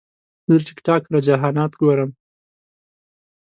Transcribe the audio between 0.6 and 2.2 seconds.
د ټک ټاک رجحانات ګورم.